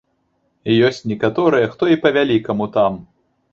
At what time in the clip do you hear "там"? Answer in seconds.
2.79-3.01